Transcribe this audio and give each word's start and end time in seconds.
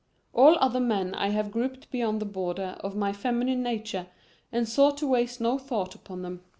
All 0.33 0.57
other 0.59 0.79
men 0.79 1.13
I 1.13 1.27
have 1.27 1.51
grouped 1.51 1.91
beyond 1.91 2.19
the 2.19 2.25
border 2.25 2.75
of 2.79 2.95
my 2.95 3.13
feminine 3.13 3.61
nature 3.61 4.07
and 4.51 4.67
sought 4.67 4.97
to 4.97 5.07
waste 5.07 5.39
no 5.39 5.59
thought 5.59 5.93
upon 5.93 6.23
them. 6.23 6.41